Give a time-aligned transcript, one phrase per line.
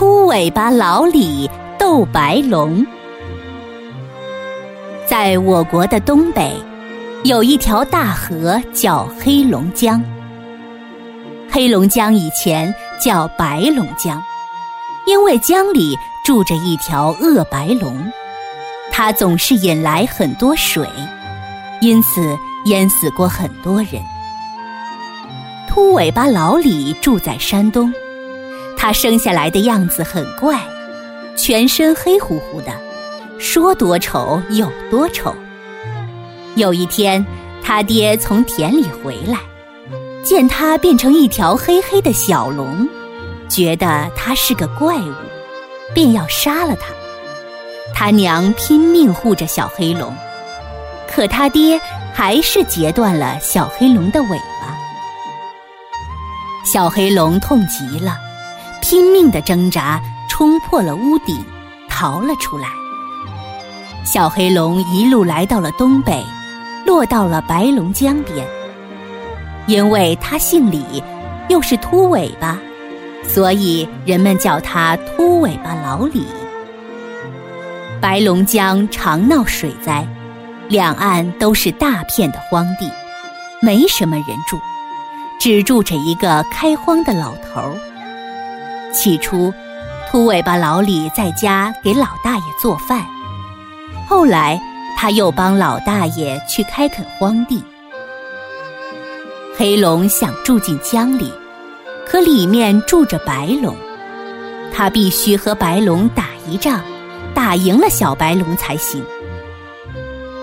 [0.00, 1.46] 秃尾巴老李
[1.78, 2.86] 斗白龙。
[5.06, 6.56] 在我国的东北，
[7.22, 10.02] 有一条大河叫黑龙江。
[11.50, 14.18] 黑龙江以前叫白龙江，
[15.04, 15.94] 因为江里
[16.24, 18.02] 住着一条恶白龙，
[18.90, 20.88] 它总是引来很多水，
[21.82, 24.02] 因此淹死过很多人。
[25.68, 27.92] 秃尾巴老李住在山东，
[28.82, 30.58] 他生下来的样子很怪，
[31.36, 32.72] 全身黑乎乎的，
[33.38, 35.34] 说多丑有多丑。
[36.54, 37.24] 有一天，
[37.62, 39.38] 他爹从田里回来。
[40.24, 42.88] 见他变成一条黑黑的小龙，
[43.50, 45.12] 觉得他是个怪物，
[45.94, 46.86] 便要杀了他。
[47.94, 50.10] 他娘拼命护着小黑龙，
[51.06, 51.78] 可他爹
[52.14, 54.74] 还是截断了小黑龙的尾巴。
[56.64, 58.16] 小黑龙痛极了，
[58.90, 61.38] 拼命的挣扎，冲破了屋顶，
[61.88, 62.66] 逃了出来。
[64.04, 66.20] 小黑龙一路来到了东北，
[66.84, 68.44] 落到了白龙江边。
[69.68, 70.82] 因为他姓李，
[71.48, 72.58] 又是秃尾巴，
[73.22, 76.26] 所以人们叫他秃尾巴老李。
[78.00, 80.04] 白龙江常闹水灾，
[80.66, 82.90] 两岸都是大片的荒地，
[83.62, 84.58] 没什么人住，
[85.38, 87.76] 只住着一个开荒的老头儿。
[88.92, 89.52] 起初，
[90.10, 93.04] 秃尾巴老李在家给老大爷做饭，
[94.08, 94.60] 后来
[94.96, 97.62] 他又帮老大爷去开垦荒地。
[99.56, 101.32] 黑龙想住进江里，
[102.06, 103.76] 可里面住着白龙，
[104.72, 106.80] 他必须和白龙打一仗，
[107.34, 109.04] 打赢了小白龙才行。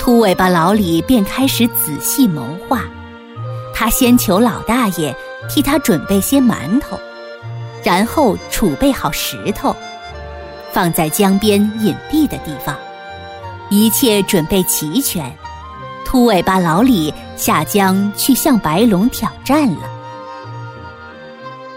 [0.00, 2.82] 秃尾巴老李便开始仔细谋划，
[3.72, 5.14] 他先求老大爷
[5.48, 6.98] 替他准备些馒头，
[7.82, 9.74] 然后储备好石头，
[10.72, 12.76] 放在江边隐蔽的地方，
[13.70, 15.30] 一切准备齐全。
[16.04, 19.80] 秃尾巴老李下江去向白龙挑战了，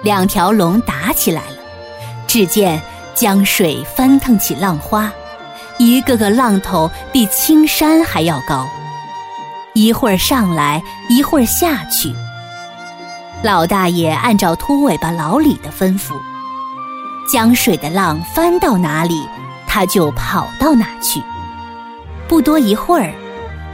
[0.04, 1.58] 两条龙打起来了。
[2.28, 2.82] 只见
[3.14, 5.10] 江水翻腾起浪花，
[5.78, 8.68] 一个个浪头比青山还要高，
[9.74, 12.14] 一会儿上来，一会儿下去。
[13.46, 16.16] 老大爷按照秃尾巴老李的吩咐，
[17.32, 19.22] 江水的浪翻到哪里，
[19.68, 21.22] 他就跑到哪去。
[22.28, 23.14] 不多一会儿。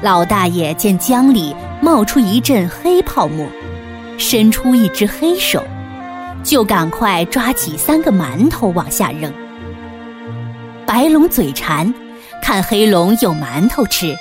[0.02, 3.48] 老大爷见江里冒出一阵黑泡沫，
[4.18, 5.64] 伸出一只黑手，
[6.44, 9.32] 就赶快抓起三个馒头往下扔。
[10.86, 11.94] 白龙嘴馋，
[12.44, 14.14] 看黑龙有馒头吃，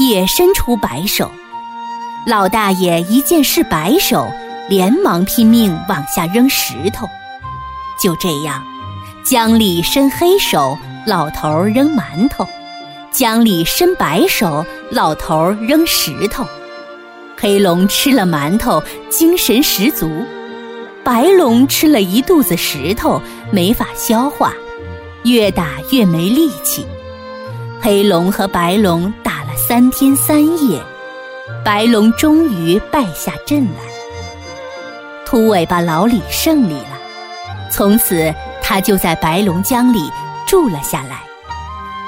[0.00, 1.30] 也伸出白手。
[2.26, 4.28] 老大爷一见是白手，
[4.70, 7.08] 连忙拼命往下扔石头。
[8.00, 8.64] 就这样，
[9.24, 12.46] 江里伸黑手，老头扔馒头。
[13.10, 16.46] 江里伸白手，老头扔石头，
[17.36, 20.06] 黑龙吃了馒头，精神十足；
[21.02, 23.20] 白龙吃了一肚子石头，
[23.50, 24.54] 没法消化，
[25.24, 26.86] 越打越没力气。
[27.82, 30.80] 黑龙和白龙打了三天三夜，
[31.64, 33.89] 白龙终于败下阵来。
[35.30, 36.98] 秃尾巴老李胜利了，
[37.70, 40.10] 从此他就在白龙江里
[40.44, 41.20] 住了下来。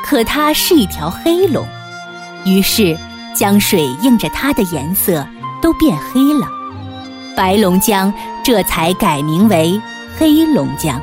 [0.05, 1.65] 可他是一条黑龙，
[2.45, 2.99] 于是
[3.33, 5.25] 江水映着它的颜色
[5.63, 6.49] 都变黑了，
[7.37, 8.13] 白龙江
[8.43, 9.81] 这才改名为
[10.19, 11.01] 黑龙江。